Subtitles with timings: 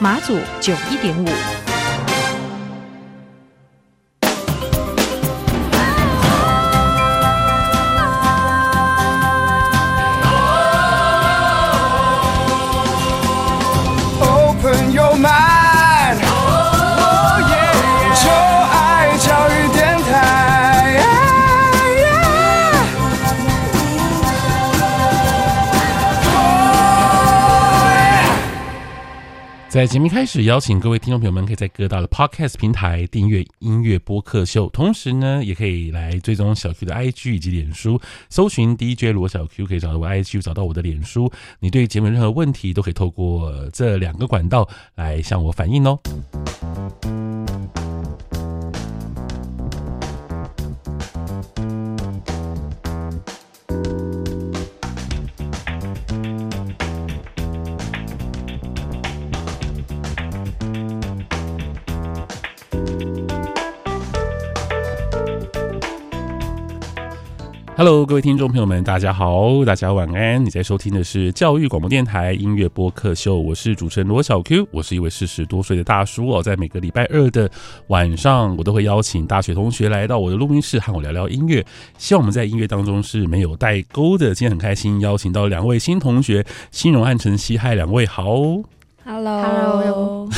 [0.00, 1.67] 马祖九一点五。
[29.68, 41.30] 在节目开始，邀请各位听众朋友们可以在各大的 Podcast 平台订阅音乐播客秀，同时呢，也可以来追踪小 Q 的 IG 以及脸书，搜寻 DJ 罗小 Q，可以找到我 IG，找到我的脸书。
[41.60, 46.00] 你对节目任何问题都可以透过这两个管道来向我反映哦。
[67.78, 70.44] Hello，各位听众朋友们，大家好，大家晚安。
[70.44, 76.42] 你在收听的是教育广播电台音乐播客秀，我是主持人罗小 Q，我是一位四十多岁的大叔哦。
[76.42, 77.48] 在每个礼拜二的
[77.86, 81.64] 晚上，我都会邀请大学同学来到我的录音室和我聊聊音乐。
[81.98, 84.34] 希望我们在音乐当中是没有代沟的。
[84.34, 88.24] 今天很开心邀请到两位新同学，新荣和晨曦，嗨，两位好。
[89.04, 90.28] Hello，Hello，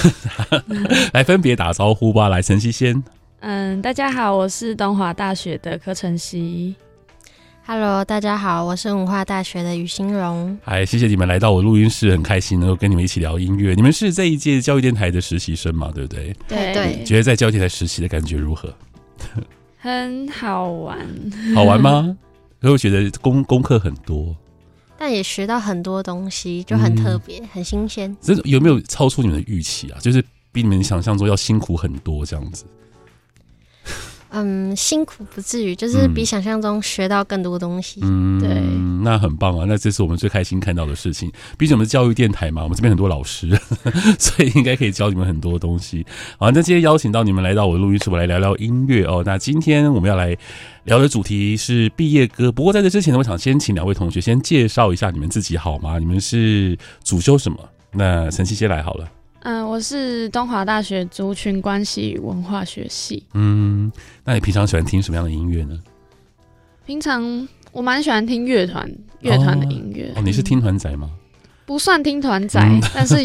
[1.14, 2.28] 来分别打招呼吧。
[2.28, 3.02] 来，晨曦先。
[3.41, 6.76] 嗯，大家好，我是东华大学的柯晨曦。
[7.72, 10.58] Hello，大家好，我是文化大学的于欣荣。
[10.64, 13.75] 嗨，谢谢你们来到我录音室，很开心能够跟你们一起聊音乐。
[13.75, 15.92] 你们是这一届教育电台的实习生嘛？
[15.94, 16.34] 对不对？
[16.48, 17.04] 对对。
[17.04, 18.75] 觉得在教育电台实习的感觉如何？
[19.78, 20.98] 很好玩。
[21.54, 22.19] 好玩吗？
[22.60, 24.34] 可我觉得功功课很多，
[24.98, 28.16] 但也学到很多东西，就很特别，嗯、很新鲜。
[28.20, 29.98] 这有没有超出你们的预期啊？
[30.00, 30.20] 就是
[30.50, 32.64] 比你们想象中要辛苦很多这样子。
[34.30, 38.00] 嗯，辛苦不至于，就是比想象中学到更多东西。
[38.02, 38.62] 嗯，对，
[39.02, 39.64] 那很棒啊！
[39.68, 41.30] 那这是我们最开心看到的事情。
[41.58, 43.50] 毕竟我们是教育电台嘛，我们这边很多老师，
[44.19, 46.06] 所以应该可以教你们很多东西。
[46.38, 49.22] 好，那今天邀请到你们来到我的录音室，我来聊聊音乐哦。
[49.26, 50.36] 那今天我们要来
[50.84, 52.52] 聊的主题是毕业歌。
[52.52, 55.98] 不过在这之前呢，我想先请两位同学先介绍一下你们自己好吗？
[55.98, 57.58] 你们是主修什么？
[57.92, 59.08] 那晨曦先来好了。
[59.42, 63.24] 嗯，我是东华大学族群关系与文化学系。
[63.32, 63.90] 嗯，
[64.24, 65.78] 那你平常喜欢听什么样的音乐呢？
[66.84, 68.90] 平常我蛮喜欢听乐团
[69.20, 70.12] 乐团的音乐。
[70.16, 71.10] 哦，你是听团仔吗？
[71.64, 73.16] 不算听团仔，嗯、但是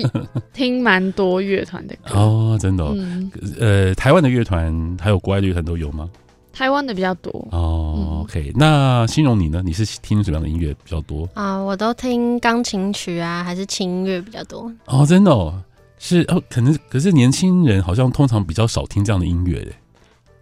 [0.54, 2.14] 听蛮多乐团的歌。
[2.16, 2.94] 哦，真的、哦。
[2.96, 6.10] 嗯、呃，台湾的乐团还有国外的乐团都有吗？
[6.54, 7.46] 台湾的比较多。
[7.52, 8.54] 哦，OK。
[8.56, 9.62] 那欣荣你呢？
[9.66, 11.28] 你是听什么样的音乐比较多？
[11.34, 14.72] 啊，我都听钢琴曲啊，还是轻音乐比较多。
[14.86, 15.62] 哦，真的哦。
[15.98, 19.72] 是哦，可能可是年轻人好像通常比较少听这样的音乐的。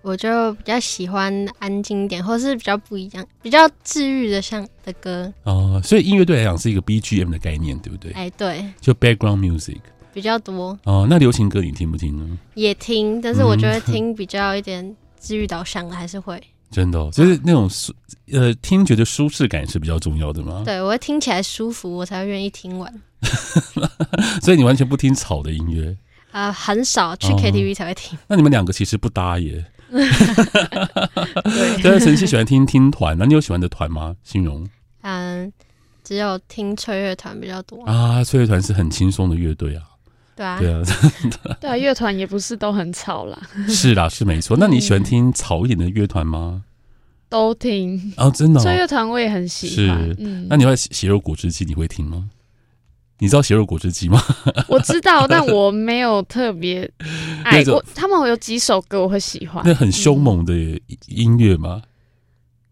[0.01, 5.31] 我就比较喜欢安静一点，或是比较不一样、比较治愈的像的歌。
[5.43, 8.11] 哦，所以音乐对来讲是一个 BGM 的概念，对不对？
[8.11, 9.77] 哎，对，就 background music
[10.13, 10.77] 比较多。
[10.83, 12.37] 哦，那流行歌你听不听呢？
[12.55, 16.35] 也听，但是我觉得听比较一点治愈导向的还是会。
[16.35, 17.93] 嗯真的、哦，就是那种舒
[18.31, 20.63] 呃听觉的舒适感是比较重要的吗？
[20.65, 22.91] 对，我会听起来舒服，我才会愿意听完。
[24.41, 25.95] 所以你完全不听吵的音乐
[26.31, 26.53] 啊、呃？
[26.53, 28.17] 很少去 KTV 才会听。
[28.17, 29.65] 哦、那你们两个其实不搭耶。
[29.93, 34.15] 对，但是晨曦喜欢听听团，那你有喜欢的团吗？
[34.23, 34.67] 欣荣？
[35.01, 35.51] 嗯，
[36.03, 38.23] 只有听吹乐团比较多啊。
[38.23, 39.83] 吹乐团是很轻松的乐队啊。
[40.35, 40.81] 对啊，对啊，
[41.61, 43.39] 对啊，乐团也不是都很吵啦。
[43.67, 44.57] 是啦，是没错。
[44.59, 46.63] 那你喜欢听吵一点的乐团吗？
[47.29, 48.59] 都听哦，真的。
[48.59, 50.03] 吹乐团我也很喜欢。
[50.05, 50.47] 是，嗯。
[50.49, 52.29] 那你会血肉果汁机你会听吗？
[53.23, 54.21] 你知道血肉果汁机吗？
[54.67, 56.91] 我知道，但我没有特别
[57.45, 57.81] 爱过。
[57.95, 59.63] 他们有几首歌我会喜欢。
[59.65, 60.53] 那很凶猛的
[61.07, 61.81] 音乐吗？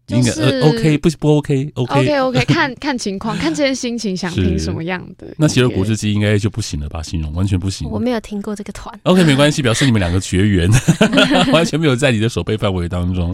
[0.08, 5.26] 应该是 OK，不不 OK，OK，OK OK，看 看情况，看今天心情想听什么样的。
[5.38, 7.02] 那血肉果汁机应该就不行了吧？
[7.02, 7.88] 形容完全不行。
[7.88, 8.94] 我没有听过这个团。
[9.04, 10.68] OK，没关系，表示你们两个绝缘，
[11.50, 13.32] 完全没有在你的手背范围当中。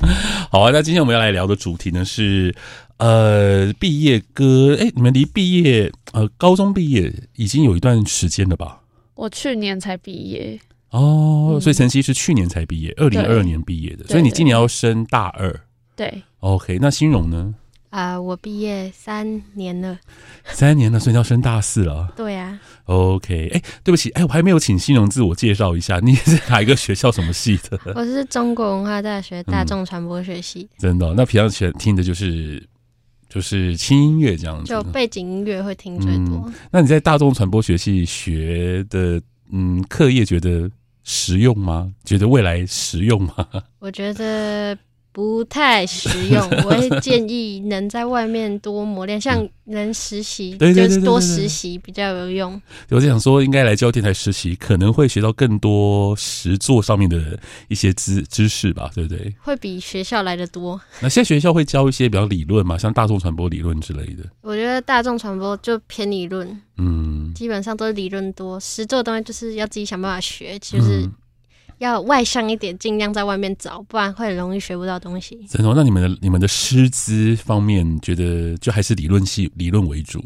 [0.52, 2.54] 好啊，那今天我们要来聊的主题呢是
[2.98, 4.76] 呃毕业歌。
[4.78, 8.82] 哎，你们离毕业呃高中毕业已经有一段时间了吧？
[9.14, 10.60] 我去年才毕业。
[10.90, 15.60] 哦，嗯、所以晨曦是去年才毕业，二零二二年毕业的，所以你今年要升大二。
[15.94, 17.54] 对，OK，那欣荣呢？
[17.90, 19.98] 啊、呃，我毕业三年了，
[20.44, 22.12] 三年了，所以要升大四了。
[22.16, 27.78] 对啊，OK，哎，对不起，哎，我还没有请欣荣自我介绍一下，你是哪一个学校什么系的？
[27.94, 30.68] 我是中国文化大学大众传播学系。
[30.72, 31.14] 嗯、 真的、哦？
[31.16, 32.62] 那平常学听的就是
[33.28, 36.54] 就是轻音乐这样子，就背景音乐会听最多、嗯。
[36.70, 39.20] 那你在大众传播学系学的，
[39.52, 40.70] 嗯，课业觉得
[41.04, 41.92] 实用吗？
[42.04, 43.46] 觉得未来实用吗？
[43.80, 44.78] 我觉得。
[45.18, 52.62] 不太实用， 我会建议能在外面多磨练，像能实习，就是多实习比较有用。
[52.90, 57.36] 我就想说，应该来教电台实习，可能会学到更多实作上面的
[57.66, 59.34] 一些知知识吧，对不对？
[59.42, 60.80] 会比学校来的多。
[61.00, 64.22] 那现在学校会教一些比较理论嘛， 像大众传播理论之类的。
[64.42, 71.00] 我觉得大众传播就偏理论，嗯，基本上都是理论多，实作的东西就是要自己想办法学，就是。
[71.00, 71.12] 嗯
[71.78, 75.46] 要外向一点，尽量在外面找，不然会很容易学不到东西。
[75.48, 75.74] 陈总？
[75.74, 80.22] 那你们的你们的师资方面，觉得就还是理论系理论为主？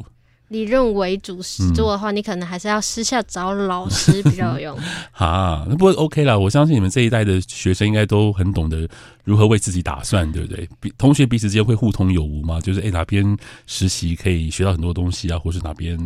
[0.52, 4.78] 理论为主，实做的话，你可能还是要私下找老师比较 有用。
[5.10, 6.38] 哈，那不过 OK 啦。
[6.38, 8.88] 我相信你们这一代的学生应该都很懂得
[9.24, 10.68] 如何为自己打算，对不对？
[10.78, 12.60] 比同学彼此之间会互通有无吗？
[12.60, 15.98] 就是哎、欸，哪边实习可以学到很多东西啊，或是哪边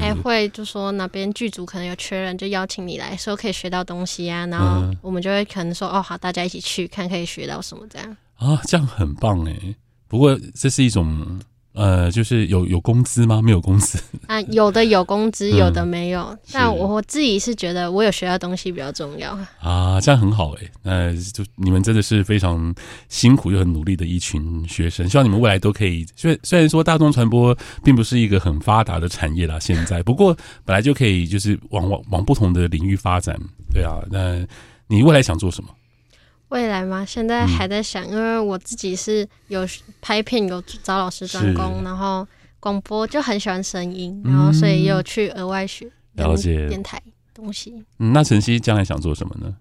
[0.00, 4.46] 还会就说哪边剧组可能有缺人，就邀请你来说可以学到东西啊。
[4.46, 9.54] 然后我们就会可能说、嗯、哦，好，大家一起去看可以学到什么这样啊，这样很棒哎。
[10.08, 11.38] 不过这是一种。
[11.74, 13.42] 呃，就是有有工资吗？
[13.42, 13.98] 没有工资
[14.28, 16.22] 啊，有的有工资，有的没有。
[16.22, 20.70] 嗯、但我我自己是觉得，我有学到东西比较重要 啊，这样很好哎、欸。
[20.82, 22.72] 那就你们真的是非常
[23.08, 26.06] 辛苦又很努力的一群学生，希望你们未来都可以。
[26.14, 30.32] 虽虽然说大众传播并不是一个很发达的产业啦，现在不过
[30.64, 33.36] 本来就可以，就是往往往不同的领域发展。
[33.72, 34.46] 对啊，那
[34.86, 35.70] 你未来想做什么？
[36.54, 37.04] 未来吗？
[37.04, 39.66] 现在还在想，嗯、因为我自己是有
[40.00, 42.24] 拍片，有找老师专攻，然后
[42.60, 47.02] 广播就很喜欢声音，然后所以也有去额外学了解电台
[47.34, 47.74] 东西。
[47.98, 49.52] 嗯，那晨曦将来想做什么呢？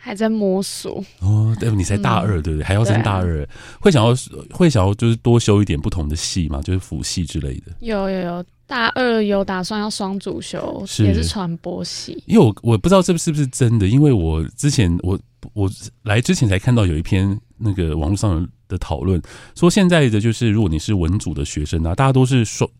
[0.00, 1.54] 还在摸索哦。
[1.60, 2.64] 对，你才大二，对不对？
[2.64, 3.46] 还要升大二，
[3.80, 4.16] 会想要
[4.50, 7.72] 会想要就是多修一点不同的系嘛，就是辅系之类的。
[7.80, 12.22] 有有有，大二有打算要双主修，是也是传播系。
[12.26, 15.18] 因为我我不知道这是不是真的，因为我之前我。
[15.54, 15.68] 我
[16.02, 19.20] 来之前才看到有一篇那个网络上的讨论，
[19.54, 22.70] 说现在的就是如果你是文组的学生啊，大家都是双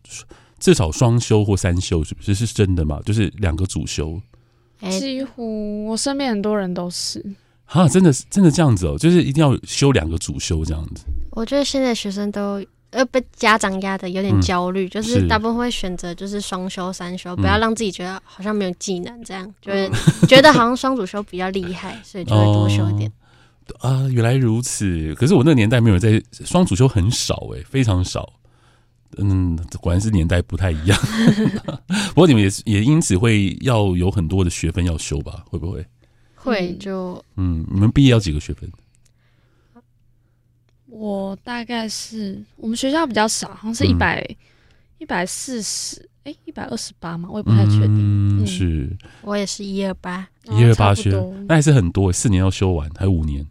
[0.59, 2.99] 至少双修或三修，是不是是真的嘛？
[3.03, 4.21] 就是两个主修，
[4.89, 7.23] 几乎我身边很多人都是
[7.65, 11.03] 啊，真的是真的这样子哦，就是一定要修两个主修这样子。
[11.31, 12.63] 我觉得现在学生都。
[12.91, 23.09] 呃，被家长压的有点焦虑，嗯、就是大部分会选择就是双修、三修，不要让自己觉得好像没有技能，这样、嗯、就是觉得好像双主修比较厉害，所以就会多修一点。
[23.79, 25.15] 啊、哦呃，原来如此。
[25.15, 28.29] 可是我那个年代没有在双主修很少诶、欸，非常少。
[29.17, 30.99] 嗯，果然是年代不太一样。
[32.13, 35.43] 不过你们也也因此会要有很多的学分要修吧？
[35.49, 35.85] 会不会？
[36.35, 38.71] 会就嗯，你们毕业要几个学分？
[40.87, 44.25] 我大概是我们学校比较少，好像是一百
[44.97, 48.43] 一百四十，哎，一百二十八嘛，我也不太确定。
[48.43, 48.89] 嗯，是
[49.21, 51.11] 我也是一二八，一二八学，
[51.47, 53.47] 那还是很多，四年要修完，还有五年。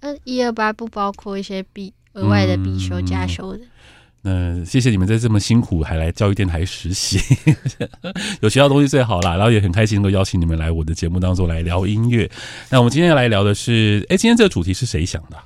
[0.00, 3.60] 那，一二八不包括一些必额外的必修、加修的。
[4.22, 7.18] 那谢谢你们在这么辛苦还来教育电台实习，
[8.40, 9.36] 有学到东西最好啦。
[9.36, 12.30] 然后也很开心能够邀请你们来我的节目当中来聊音乐。
[12.70, 15.36] 那我们今天要来聊的是，哎，今天这个主题是谁想的？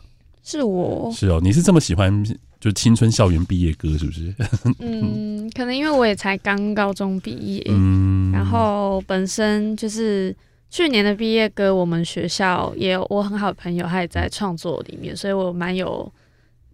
[0.44, 2.24] 是我是哦，你是这么喜欢
[2.60, 4.34] 就青春校园毕业歌是不是？
[4.78, 10.36] 嗯，可能因为我也才刚高中毕业，嗯，然后本身就是
[10.70, 16.12] 去年的毕业歌，我们学校也有我很好的朋友，他也在创作里面，所以我蛮有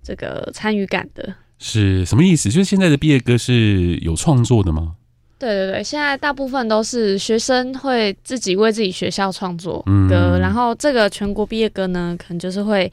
[0.03, 1.35] 这个参与感的。
[1.63, 2.51] 是什么意思？
[2.51, 4.97] 就是现在的毕业歌是有创作的吗？
[5.39, 9.79] 对对对，现在大部分都是学生会自己为自己学校创作
[10.09, 12.93] 歌，嗯，然后这个全国毕业歌呢，可能就是会。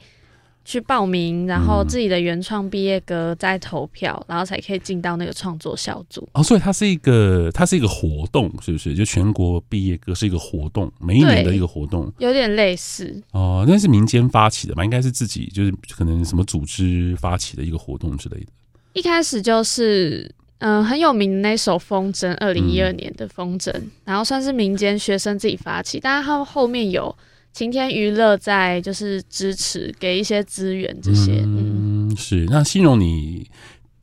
[0.62, 6.28] 去报名，然后自己的原创毕业歌再投票，嗯，然后才可以进到那个创作小组。
[6.34, 8.94] 哦，所以它是一个，它是一个活动，是不是？
[8.94, 13.20] 就全国毕业歌是一个活动，每一年的一个活动，有点类似。
[13.32, 14.84] 哦，那是民间发起的嘛？
[14.84, 18.46] 应该是自己，就是可能什么组织发起的一个活动之类的。
[18.92, 27.16] 一开始就是，嗯、呃，很有名的那首《风筝》，二零一二年的《风筝》，嗯，然后算是民间学生自己发起，但是他们后面有。
[27.52, 32.46] 晴天娱乐在就是支持给一些资源这些，嗯，嗯是。
[32.48, 33.44] 那欣荣你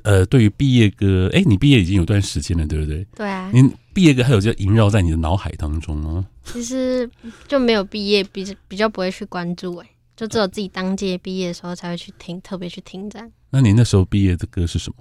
[0.03, 3.07] 呃，对于毕业歌，哎，你毕业已经有段时间了，对不对？
[3.15, 3.49] 对啊。
[3.53, 6.27] 你毕业歌还有就萦绕在你的脑海当中吗？
[6.43, 7.09] 其实
[7.47, 9.87] 就没有毕业，比比较不会去关注，哎，
[10.17, 13.31] 就只有自己当届毕业的时候才会去听，特别去听这样。
[13.51, 14.95] 那你那时候毕业的歌是什么？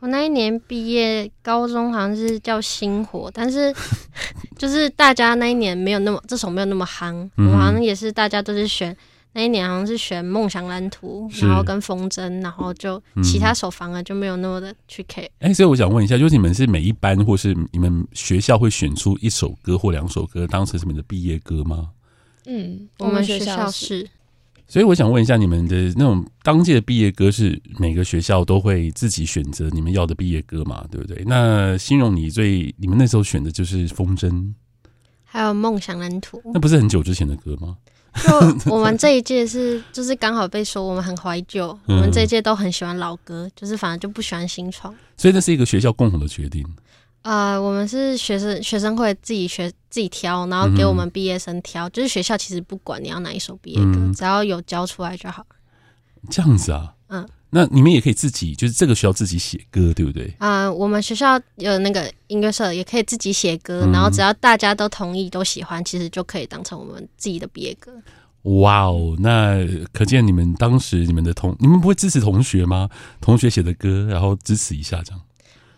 [0.00, 3.72] 我那一年毕业，高中好像是叫《星火》， 但是
[4.58, 8.94] 就是大家那一年没有那么这首没有那么夯，嗯、我好像也是大家都是选
[9.32, 15.22] 那一年好像是选《梦想蓝图》，然后跟风筝，然后就其他首反而就没有那么的去 K。
[15.40, 21.90] 哎、欸，所以我想问一下，就是你们是每一班或是你们学校会选出一首歌或两首歌当成你们的毕业歌吗？
[22.46, 24.08] 嗯，我们学校是。
[24.66, 30.84] 所以我想问一下，你们的那种当届的毕业歌是每个学校都会自己选择你们要的毕业歌嘛？
[30.90, 31.22] 对不对？
[31.26, 34.52] 那欣荣，你最你们那时候选的就是风筝，
[35.24, 37.76] 还有梦想蓝图，那不是很久之前的歌吗？
[38.16, 44.94] 就我们这一届是，就是刚好被说我们很怀旧，嗯、 我们这一届都很喜欢老歌，就是反而就不喜欢新创。
[45.16, 46.64] 所以那是一个学校共同的决定。
[47.24, 51.88] 呃，我们是学生，学生会自己学自己挑，然后给我们毕业生挑。
[51.88, 55.44] 嗯、就是学校其实不管你要哪一首毕业歌，嗯、只要有交出来就好。
[56.30, 56.92] 这样子啊？
[57.08, 60.34] 嗯，那你们也可以自己，就是这个学校自己写歌，对不对？
[60.38, 67.90] 啊、呃，我们学校有那个音乐社，也可以自己写歌，嗯、然后只要大家都同意、都喜欢，其实就可以当成我们自己的毕业歌。
[68.42, 72.90] 哇哦，那可见你们当时你们的同，你们不会支持同学吗？
[73.18, 75.20] 同学写的歌，然后支持一下这样。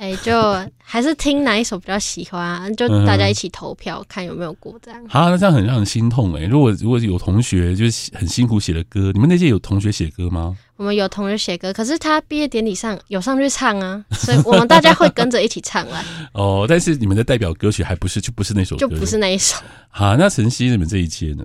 [0.06, 5.04] 哎、欸，就还是听哪一首比较喜欢，啊，就大家一起投票，嗯、看有没有过这样。
[5.08, 6.46] 好，那这样很让人心痛哎、欸。
[6.46, 10.56] 如果如果有同学就是很辛苦写的歌，你们那届有同学写歌吗？
[10.76, 16.04] 我们有同学写歌，可是他毕业典礼上有上去唱啊，所以我们大家会跟着一起唱啊。
[16.34, 19.56] 哦，但是你们的代表歌曲还不是就不是那首歌，就不是那一首。
[19.88, 21.44] 好，那晨曦你们这一届呢？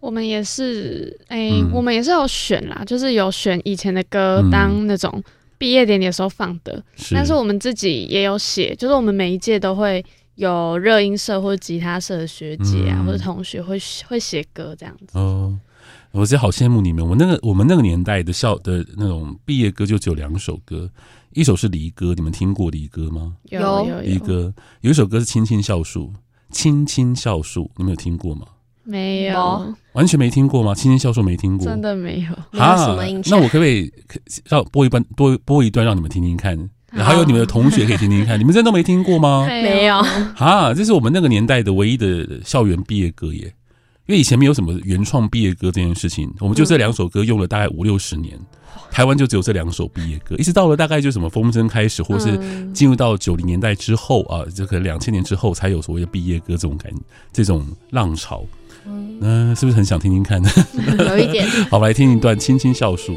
[0.00, 5.10] 我们也是，哎、欸，嗯、我们也是有选啦，就是有选以前的歌当那种。
[5.16, 5.24] 嗯
[5.62, 10.04] 毕业典礼的时候放的，是但是我们自己也有写，就是我们每一届都会
[10.34, 13.78] 有热音社或者吉他社的学姐啊，嗯、或者同学会
[14.08, 15.16] 会写歌这样子。
[15.16, 15.56] 哦，
[16.10, 17.08] 我真的好羡慕你们。
[17.08, 20.90] 我那个我们那个年代的校的那种毕业歌就只有两首歌，
[21.32, 23.36] 一首是离歌，你们听过离歌吗？
[23.50, 26.12] 有有离歌，有一首歌是青青校树，
[26.50, 28.48] 青青校树，你们有听过吗？
[28.84, 30.74] 没有，完全没听过吗？
[30.74, 33.38] 青青校树没听过，真的没有，没有什么印象。
[33.38, 33.92] 那我可不可以
[34.48, 36.58] 让播一段，播播一段让你们听听看？
[36.90, 39.46] 然后有你们的同学可以听听看， 你们真的都没听过吗？
[39.48, 39.96] 没有。
[40.36, 43.44] 啊，这是我们那个年代的唯一的校园毕业歌耶，
[44.06, 48.38] 因为以前没有什么原创毕业歌这件事情，我们就这两首歌用了大概五六十年。
[48.90, 52.38] 台湾就只有这两首毕业歌，一直到了大概就什么风筝开始，或是
[52.74, 56.92] 进入到九零年代之后啊，就可能两千年之后才有所谓的毕业歌这种感
[57.32, 58.44] 这种浪潮。
[58.86, 60.50] 嗯、呃，是不是很想听听看呢？
[61.08, 61.46] 有一点。
[61.70, 63.14] 好，我们来听一段《青青校树》。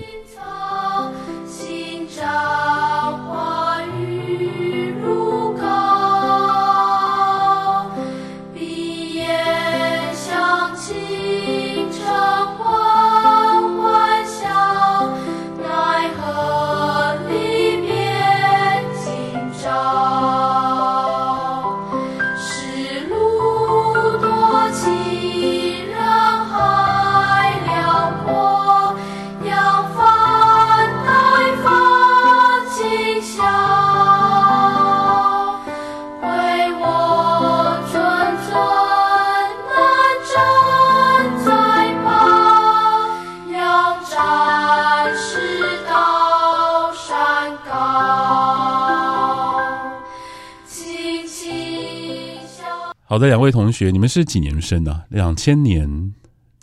[53.16, 55.06] 好的，两位同学，你们是几年生啊？
[55.08, 56.14] 两千年，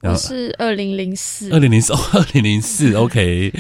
[0.03, 3.51] 我是二零零四，二零零四，二零零四， OK，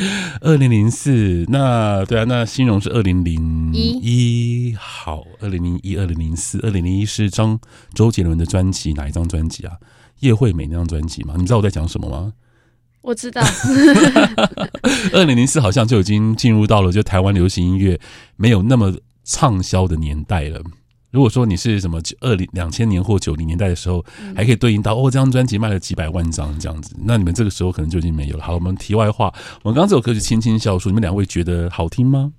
[0.42, 1.46] 二零零四。
[1.48, 7.58] 那对啊，那新荣是二零零一，好，二零零一，二零零四，二零零一是张
[7.94, 9.72] 周杰伦的专辑，哪一张专辑啊？
[10.18, 11.36] 叶惠美那张专辑吗？
[11.38, 12.34] 你知道我在讲什么吗？
[13.00, 13.40] 我知道，
[15.14, 17.98] 二零零四好像就已经进入到了就台湾流行音乐
[18.36, 18.94] 没有那么
[19.24, 20.62] 畅销的年代了。
[21.12, 24.04] 如果说你是什么二零两千年或九零年代的时候，
[24.34, 28.42] 还可以对应到哦，这张专辑卖了几百万张这样子，那你们这个时候可能就已经没有了。
[28.42, 29.26] 好，我们题外话，
[29.62, 32.32] 我们刚刚这首歌是《青青笑树》，你们两位觉得好听吗？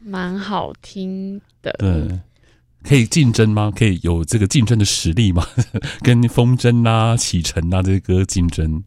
[0.00, 1.70] 蛮好听的。
[1.78, 2.20] 对，
[2.82, 3.70] 可以竞争吗？
[3.74, 5.46] 可以有这个竞争的实力吗？
[6.00, 8.82] 跟风筝啊、启程啊这些歌竞争？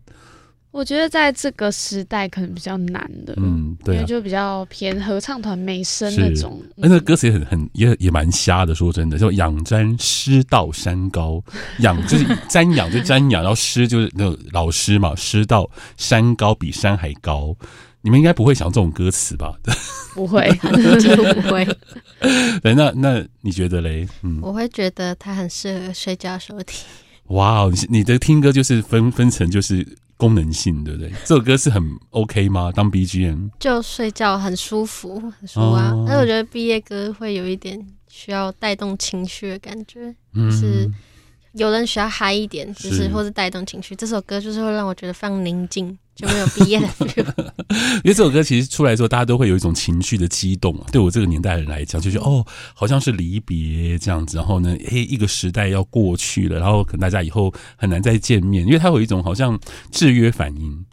[0.71, 6.61] 我觉得在这个时代可能比较难的，嗯，对、啊，因为就比较偏合唱团美声那种。
[6.75, 11.41] 那个歌词也很很也也蛮瞎的，说真的，叫仰瞻师道山高，
[11.79, 17.55] 仰就是 瞻仰就瞻仰，然后师就是那个老师嘛，师道山高比山还高。
[18.01, 19.53] 你们应该不会想这种歌词吧？
[20.13, 20.47] 不会，
[20.99, 21.65] 几乎不会。
[22.61, 24.07] 对，那那你觉得嘞？
[24.21, 26.85] 嗯，我会觉得它很适合睡觉收听。
[27.29, 29.85] 哇，你的听歌就是分分成就是
[30.17, 31.11] 功能性，对不对？
[31.23, 32.71] 这首歌是很 OK 吗？
[32.75, 35.93] 当 BGM 就睡觉很舒服，很舒服啊。
[36.07, 40.91] 但是、哦、我觉得毕业歌会有一点需要带动情绪的感觉，嗯、就是
[41.57, 43.95] 有人需要嗨一点，就是或是带动情绪。
[43.95, 45.97] 这首歌就是会让我觉得非常宁静。
[46.17, 47.23] 就没有毕业的 feel，
[48.03, 50.75] 因为这首歌其实出来之后，大家都会有一种情绪的激动。
[50.91, 54.37] 对我这个年代的人来讲，就是哦，好像是离别这样子。
[54.37, 59.59] 然后呢，嘿，一个时代要过去了，然后可能大家以后很难再见面，因为它有一种好像
[59.91, 60.83] 制约反应。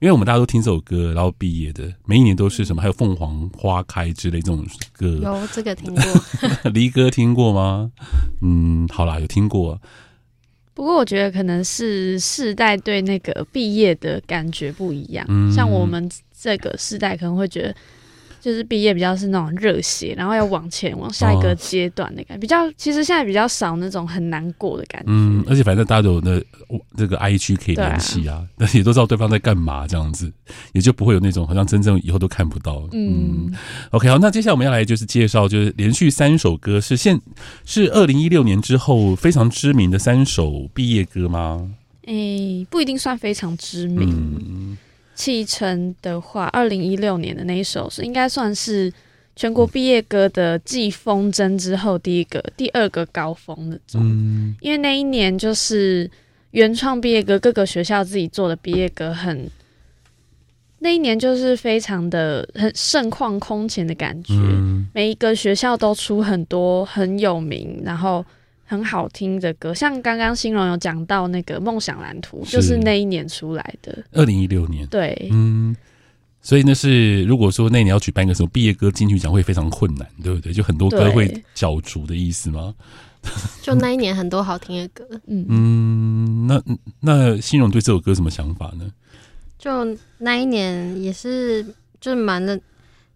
[0.00, 2.82] 因为我们大家都听这首歌，然后毕业的，每一年都是什么？
[2.82, 6.04] 还有凤凰花开之类这种歌，有这个听过？
[6.74, 7.90] 离歌听过吗？
[8.42, 9.80] 嗯，好啦，有听过。
[10.74, 17.74] 不过我觉得可能是世代对那个毕业的感觉不一样，嗯、像我们这个世代可能会觉得。
[18.44, 25.06] 就是毕业比较是那种热血，然后要往前往下一个阶段的感觉，哦、比较其实现在比较少那种很难过的感觉。
[25.08, 26.38] 嗯，而且反正大家都有那
[26.94, 30.30] 这个 IG 可以联系啊，那、啊、也都知道对方在干嘛，这样子
[30.74, 32.86] 也就不会有那种好像真正以后都看不到。
[32.92, 33.54] 嗯，嗯
[33.92, 37.18] ，OK，好，那接下来我们要来就是介绍，就是连续三首歌是现
[37.64, 41.66] 是二零一六年之后非常知名的三首毕业歌吗？
[42.04, 44.36] 诶、欸，不一定算非常知名。
[44.38, 44.76] 嗯
[45.14, 48.92] 启程的话，二零一六年的那一首是应该算是
[49.36, 54.00] 全国毕业歌的继风筝之后第一个、第二个高峰的种。
[54.02, 56.10] 嗯，因为那一年就是
[56.50, 59.48] 原创毕业歌，各个学校自己做的毕业歌很，
[60.80, 68.24] 那一年就是非常的很盛况空前的感觉，嗯，每一个学校都出很多很有名，然后。
[68.74, 74.84] 很好听的歌，像刚刚新荣有讲到那个《梦想蓝图》，就是那一年出来的，二零一六年。
[74.88, 75.74] 对，嗯，
[76.42, 80.52] 所以那是如果说那年要举办一个什么毕业歌金曲奖，会非常困难，对不对？
[80.52, 82.74] 就很多歌会角逐的意思吗？
[83.62, 86.62] 就那一年很多好听的歌，嗯嗯，那
[87.00, 88.90] 那欣荣对这首歌什么想法呢？
[89.56, 91.64] 就那一年也是，
[92.00, 92.60] 就是蛮的，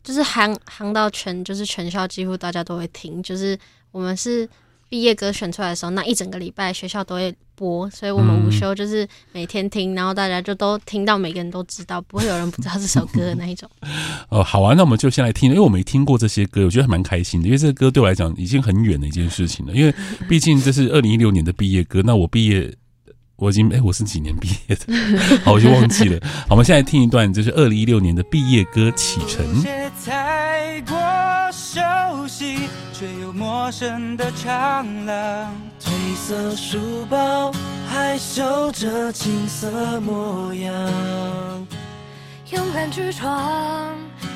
[0.05, 3.59] 就是行行到全，就是全校几乎大家都会听，就是
[3.91, 4.49] 我们是。
[4.89, 13.69] 毕业歌选出来的时候，那一整个礼拜学校都会播，所以我们午休就是每天听，嗯、然后大家就都听到，每个人都知道，不会有人不知道这首歌的那一种。
[14.31, 19.95] 哦，好啊，那我们就先来听，因为我没听过这些歌，我觉得还蛮开心的，因为这个歌对我来讲已经很远的一件事情了，因为
[20.29, 22.73] 毕竟这是 二零一六年的毕业歌，那我毕业
[23.37, 24.87] 我已经哎、欸，我是几年毕业的？
[25.45, 26.19] 好，我就忘记了。
[26.23, 29.45] 好，我们现在听一段，就是二零一六年的毕业歌启程。
[32.99, 37.53] 却又陌生的长廊，褪色书包，
[37.89, 40.75] 还绣着青涩模样。
[42.51, 43.95] 勇敢去闯，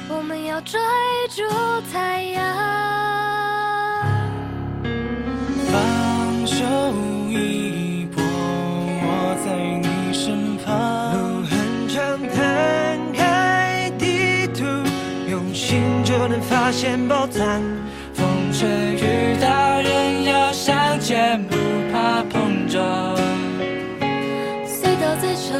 [0.09, 0.79] 我们要追
[1.29, 1.42] 逐
[1.92, 2.57] 太阳。
[5.72, 6.64] 放手
[7.29, 11.18] 一搏，我在你身旁。
[11.18, 14.62] 路很长，摊开地图，
[15.29, 17.61] 用心就能发现宝藏。
[18.62, 21.57] 风吹雨打，人要向前，不
[21.92, 23.16] 怕碰撞。
[24.64, 25.59] 隧道再长，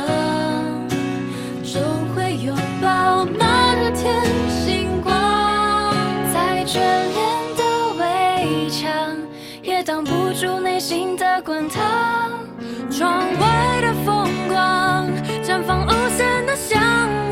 [1.65, 1.83] 终
[2.15, 4.15] 会拥抱满天
[4.49, 5.13] 星光。
[6.33, 7.19] 再眷恋
[7.57, 7.63] 的
[7.99, 8.89] 围墙，
[9.65, 12.31] 也挡不住内心的滚烫。
[12.89, 15.09] 窗外的风光，
[15.43, 16.81] 绽放无限的向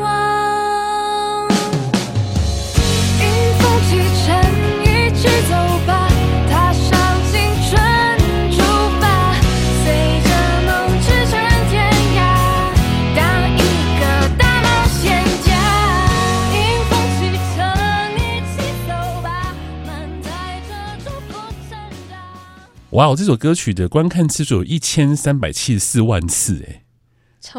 [22.91, 23.15] 哇哦！
[23.15, 26.83] 这首歌曲的观看次数有一千三百七十四万次，哎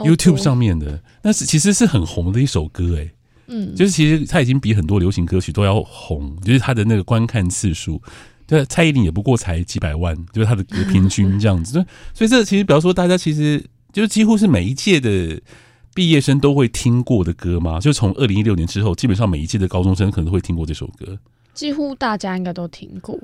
[0.05, 3.11] ，YouTube 上面的，那是其实是很红的一首歌，哎，
[3.47, 8.01] 嗯，就是其实它已经比很多流行歌曲都要红，就是它的那个观看次数，
[8.47, 15.40] 对，蔡依林也不过才几百万，就是它的歌平均这样子， 所以这其实比方说大家其实就是几乎是每一届的
[15.95, 21.18] 毕业生都会听过的歌嘛，就从二零一六年之后，基本上每一届的高中生可能都会听过这首歌。
[21.55, 23.19] 几乎大家应该都听过，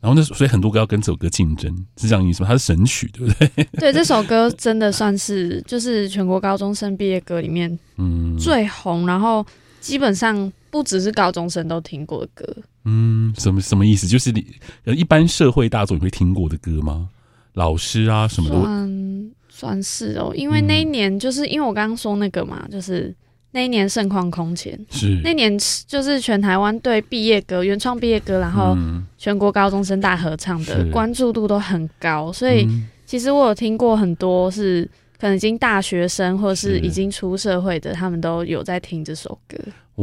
[0.00, 2.48] 然后那所以很多歌要跟这首歌竞争，是这样意思吗？
[2.48, 3.64] 它是神曲，对不对？
[3.78, 9.44] 对，这首歌真的算是就是全国高中生毕业歌里面嗯最红，嗯、然后
[9.80, 12.56] 基本上不只是高中生都听过的歌。
[12.84, 14.06] 嗯，什么什么意思？
[14.06, 14.46] 就是你
[14.86, 17.08] 一般社会大众会听过的歌吗？
[17.52, 23.14] 老师啊什么的，算算是哦，因为那一年就是因为我刚刚说那个嘛，就是。
[23.52, 25.18] 那一年盛况空前，是。
[25.24, 25.56] 那年
[25.86, 28.76] 就是全台湾对毕业歌、原创毕业歌，然后
[29.16, 32.68] 全国高中生大合唱的关注度都很高，所以
[33.06, 34.86] 其实我有听过很多是
[35.18, 36.78] 可能已经大学生或是。
[36.80, 39.56] 已经出社会的，他们都有在听这首歌。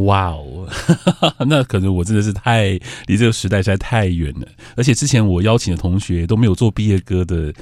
[0.05, 0.67] 哇哦，
[1.47, 2.69] 那可能我真的是太
[3.05, 7.53] 离这个时代实在太远了，而且之前我邀请的同学都没有做毕业歌的。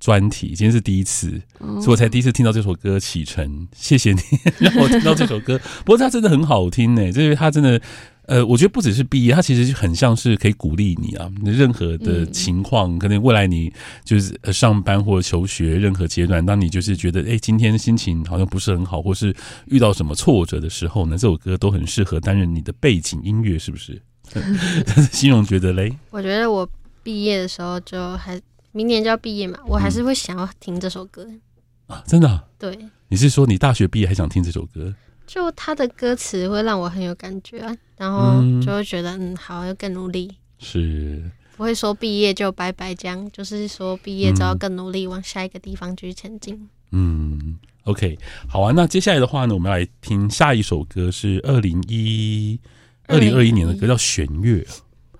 [0.00, 3.46] 专题今天是第一次，所以我才第一次听到这首歌《启程》。
[3.72, 4.20] 谢谢你
[4.58, 7.12] 让我听到这首歌，不过它真的很好听呢。
[7.12, 7.78] 就是它真的，
[8.22, 11.30] 呃，我觉得不只是毕业，它其实很像是可以鼓励你啊。
[11.44, 13.70] 任何的情况，可能未来你
[14.02, 19.34] 就是上班或者求学任何阶段，当你就是觉得哎，今天心情好像不是很好，或是
[19.66, 24.00] 遇到什么挫折的时候呢，这首歌都很适合担任你的背景音乐，是不是？
[25.12, 25.94] 欣荣觉得嘞？
[26.08, 26.66] 我觉得我
[27.02, 28.40] 毕业的时候就还。
[28.72, 31.40] 明年就要毕业嘛，我还是会想要听这首歌、嗯、
[31.88, 32.04] 啊！
[32.06, 32.44] 真的、啊？
[32.58, 32.78] 对，
[33.08, 34.94] 你是说你大学毕业还想听这首歌？
[35.26, 40.32] 就他的歌词会让我很有感觉啊，然后就会觉得嗯，嗯，好，要更努力。
[40.58, 46.68] 是，不会说毕业就拜拜这样，就是说毕业之后更努力，往下一个地方继续前进。
[46.92, 48.72] 嗯，OK，好啊。
[48.74, 52.58] 那接下来的话呢，我们要来听下一首歌，是二零一
[53.06, 54.62] 二零二一年的歌，叫《弦乐》。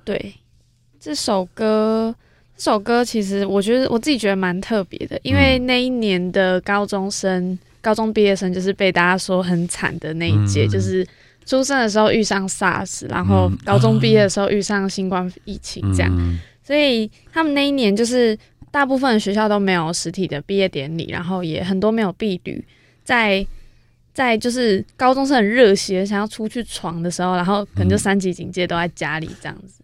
[0.05, 0.35] 对，
[1.01, 2.15] 这首歌。
[2.61, 11.03] 这首歌其实我觉得我自己觉得蛮特别的，因为那一年的高中生、高中毕业生就是被大家说很惨的那一届，就是
[11.47, 18.39] 出生的时候遇上 SARS，然后高中毕业的时候遇上新冠疫情这样，所以他们那一年就是
[18.71, 22.63] 大部分的学校都没有实体的毕业典礼，然后也很多没有毕旅，
[23.03, 23.45] 在
[24.13, 29.83] 在就是高中是很热血想要出去闯的时候，然后可能就三级警戒都在家里这样子。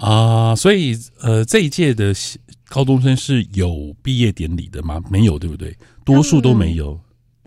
[0.00, 2.14] 啊，所以呃，这一届的
[2.68, 5.00] 高中生是有毕业典礼的吗？
[5.10, 5.76] 没有，对不对？
[6.04, 6.98] 多数都没有，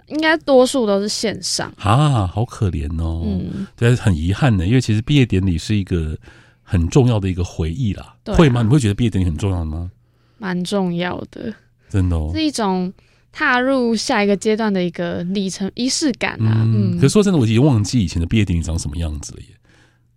[0.08, 6.16] 应该多数都是线上啊，好可怜哦，嗯，对，很遗憾的，因为其实毕业典礼是一个
[6.62, 8.62] 很重要的一个回忆啦，会吗？
[8.62, 9.90] 你会觉得毕业典礼很重要吗？
[10.38, 11.54] 蛮重要的，
[11.90, 12.94] 真的哦，是一种
[13.32, 16.62] 踏入下一个阶段的一个里程仪式感啊。
[16.66, 19.48] 嗯，嗯，可是说真的，我已经忘记以前的毕业典礼长什么样子了耶。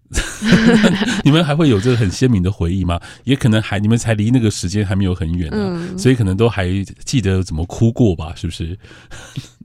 [1.25, 3.01] 你们还会有这个很鲜明的回忆吗？
[3.25, 6.69] 也可能还你们才离那个时间还没有很远呢、啊，嗯、所以可能都还
[7.05, 8.33] 记得怎么哭过吧？
[8.37, 8.79] 是不是？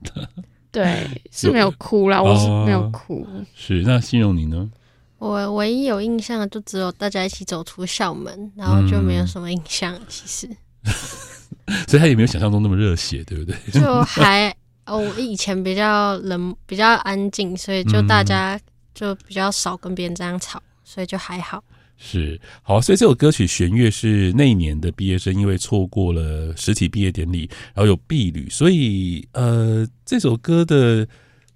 [0.71, 3.27] 对，是没有哭啦，我是没有哭。
[3.29, 4.69] 哦、是那欣荣你呢？
[5.19, 9.93] 我唯一有印象的就只有大家一起走出校门，然后就没有什么印象。
[10.07, 10.49] 其实，
[11.87, 13.55] 所以他也没有想象中那么热血，对不对？
[13.71, 14.49] 就还
[14.87, 18.61] 哦，我以前比较冷，比较安静，所以就大家、嗯。
[18.93, 21.63] 就比较少跟别人这样吵，所以就还好。
[21.97, 31.07] 是好，所以这首歌曲《弦乐》是那一年的毕业生，因为错过了实体毕业典礼，然后有毕旅，所以呃，这首歌的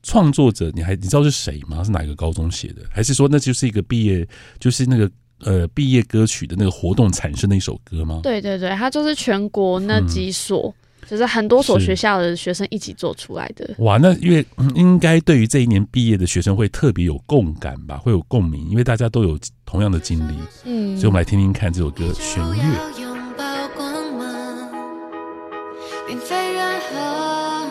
[0.04, 1.84] 创作者你还你知道是谁吗？
[1.84, 2.84] 是哪一个高中写的？
[2.92, 4.28] 还是说那就是一个毕业，
[4.60, 8.20] 就是那个呃毕业歌曲的那个活动产生的一首歌吗？
[8.22, 10.68] 对对对，它就是全国那几所。
[10.68, 13.76] 嗯就是很多所学校的学生一起做出来的。
[13.80, 20.34] 哇，那因为应该对于这一年毕业的学生会特别有共感吧，会有共鸣，因为大家都有同样的经历。
[20.64, 22.54] 嗯，所以我们来听听看这首歌《弦乐》。
[23.02, 23.44] 拥抱
[23.76, 24.70] 光芒，
[26.08, 27.70] 并非任何，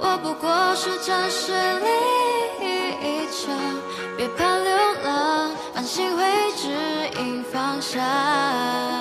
[0.00, 1.86] 我不过是暂时里
[3.02, 3.54] 一场，
[4.16, 4.70] 别怕流
[5.04, 6.22] 浪，繁星会
[6.56, 6.68] 指
[7.20, 8.99] 引方向。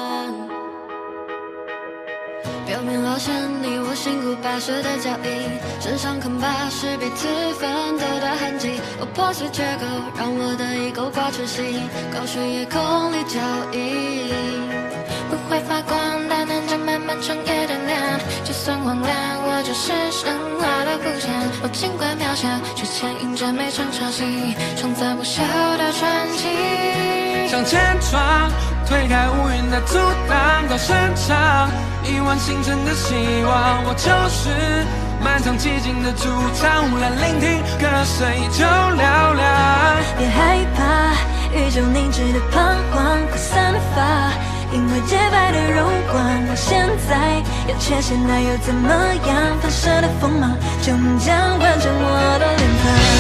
[2.70, 7.26] 表面老千里，我辛苦跋涉的脚印，身上坑疤是彼此
[7.58, 8.80] 奋斗的痕迹。
[9.02, 11.82] 我破碎缺口，让我的衣钩挂成心，
[12.14, 12.80] 高悬夜空
[13.12, 13.42] 里脚
[13.74, 14.30] 印。
[15.34, 15.98] 不会发光，
[16.30, 17.98] 但能将漫漫长夜点亮。
[18.46, 20.30] 就算荒凉，我就是神
[20.62, 21.34] 话的故乡。
[21.66, 22.46] 我尽管渺小，
[22.78, 25.42] 却牵引着每场潮汐，创造不朽
[25.74, 26.06] 的传
[26.38, 27.50] 奇。
[27.50, 28.46] 向前闯，
[28.86, 29.98] 推开乌云的阻
[30.30, 31.68] 挡，高声唱。
[32.10, 34.50] 亿万星辰的希望，我就是
[35.24, 36.26] 漫长寂静的主
[36.58, 36.90] 唱。
[36.90, 39.46] 无人聆听，歌声依旧嘹亮。
[40.18, 40.82] 别害怕，
[41.54, 44.34] 宇宙凝滞的彷徨，快散发，
[44.74, 46.18] 因为洁白的荣光。
[46.50, 48.90] 我现在要缺陷，那又怎么
[49.28, 49.38] 样？
[49.62, 53.19] 反射的锋芒，终将完整我的脸庞。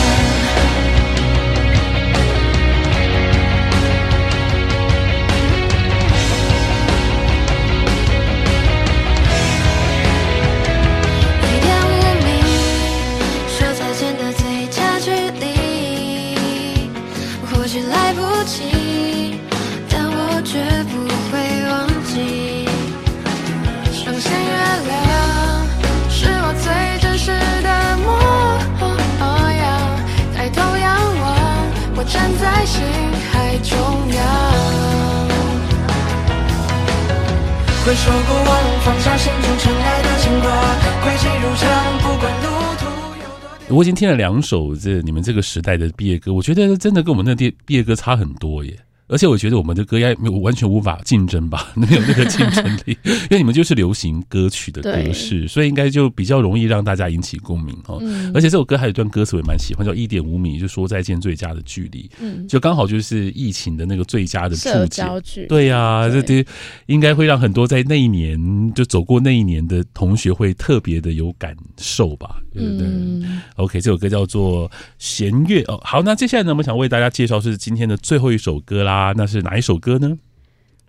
[43.80, 48.78] 我已经听了两首这你们这个时代的毕业歌，我觉得真的跟我们那毕毕业歌差很多耶。
[49.08, 57.98] 而且我觉得我们的歌应该没有完全无法竞争吧， 没有那个竞争力，因为你们就是流行歌曲的格式，所以应该就比较容易让大家引起共鸣哦。
[58.02, 65.48] 嗯、而且这首歌还有一段歌词我也蛮喜欢，叫一点五米就说再见最佳的距离，嗯，就刚好就是疫情的那个最佳的注解。
[65.48, 66.46] 对呀、啊，这对
[66.86, 68.39] 应该会让很多在那一年
[68.76, 75.80] 就走过那一年的同学会特别的有感受吧，对不对、嗯、？OK，这首歌叫做弦乐哦。
[75.84, 78.93] 好，那接下来呢，我们想为大家介绍是今天的最后一首歌啦。
[79.10, 80.17] 啊，那是哪一首歌呢？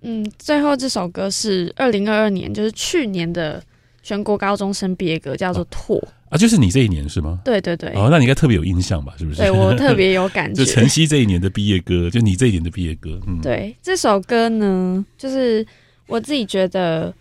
[0.03, 3.63] 嗯，最后这首歌是二零二二年，就是去年的
[4.03, 7.39] 全国高中生毕业歌，叫做《拓》啊，啊，就是你这一年是吗？
[7.45, 9.13] 对对对，哦，那你应该特别有印象吧？
[9.19, 9.37] 是不是？
[9.37, 13.21] 对我特别有感觉， 就晨曦这一年的毕业歌，就你这一年的毕业歌。
[13.27, 15.67] 嗯，对，这首歌呢，就是
[16.07, 17.15] 我自己觉得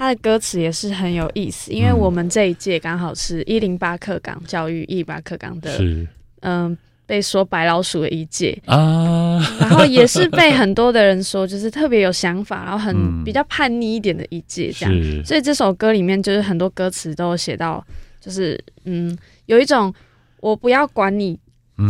[0.00, 6.08] 它的歌词也是很有意思，因为我们这一届刚好是一零八课纲教育一零八课纲的，是
[6.40, 6.74] 嗯。
[7.06, 15.24] 被说白老鼠的一届啊， 然后也是被很多的人说，就是特别有想法，然后很比较叛逆一点的一届这样。
[15.24, 17.84] 所以这首歌里面就是很多歌词都有写到，
[18.20, 19.92] 就是嗯，有一种
[20.38, 21.36] 我不要管你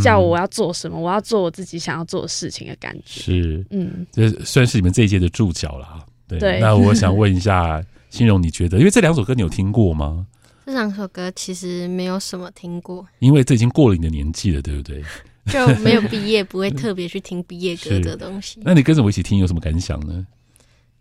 [0.02, 3.20] 叫我要做什么，我要做我自己想要做的事情的感觉。
[3.20, 6.06] 是，嗯，这算是你们这一届的注脚了哈。
[6.28, 10.26] 对，那我想问一下，欣荣，你觉得，因为这两首歌你有听过吗？
[10.66, 15.02] 这两首歌其实没有什么听过，因为这已经过了你的年纪了，对不对？
[15.46, 18.60] 就没有毕业，不会特别去听毕业歌 的东西。
[18.62, 20.26] 那你跟着我一起听，有什么感想呢？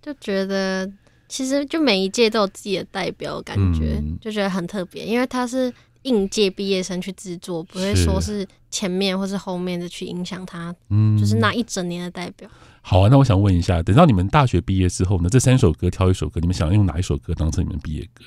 [0.02, 0.90] 就觉得
[1.28, 5.72] 其实就每一届都有自己的代表，感觉、嗯、就觉得很特别，因为他是
[6.04, 12.50] 应届毕业生去制作，不会说是前面或是后面的去影响他，嗯，就是那一整年的代表。
[12.82, 15.30] 好啊，那我想问一下，等到你们大学毕业之后呢？
[15.30, 18.24] 这三首歌挑一首歌，你们想用哪一首歌当成你们毕业歌？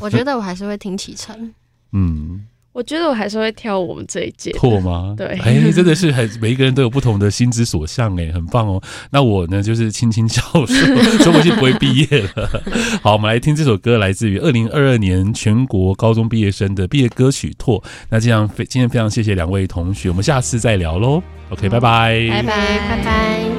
[0.00, 1.54] 我觉得我还是会听启程。
[1.92, 2.46] 嗯，
[2.80, 5.14] 我觉得我还是会挑我们这一届拓吗？
[5.14, 8.82] 对，哎、欸，真的是很每一个人都有不同的心之所向，哎，很棒哦。
[9.10, 12.62] 那我呢，就是轻轻笑说，说不定不会毕业了。
[13.02, 17.78] 好，我们来听这首歌，来自于二零二二年全国高中毕业生的毕业歌曲《拓》。
[18.08, 21.22] 那这样非今天非常谢谢两位同学，我们下次再聊喽。
[21.50, 23.49] OK，拜拜，拜拜，拜拜。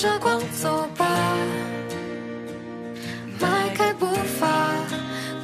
[0.00, 1.06] 着光走吧，
[3.38, 4.06] 迈开步
[4.40, 4.48] 伐，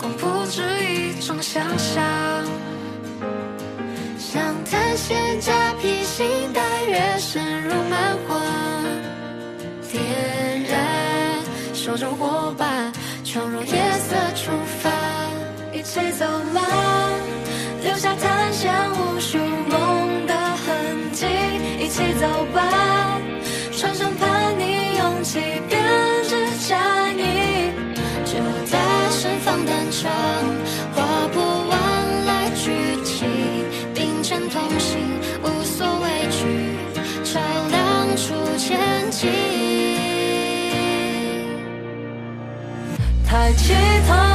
[0.00, 2.02] 光不止一种想象。
[4.18, 8.40] 像探险家披星戴月，深入漫画，
[9.92, 10.02] 点
[10.62, 12.90] 燃手中火把，
[13.24, 14.90] 闯入夜色出发，
[15.70, 16.62] 一起走吗？
[17.84, 21.26] 留下探险无数梦的痕迹，
[21.78, 23.15] 一起走吧，
[43.46, 43.72] 抬起
[44.09, 44.25] 头。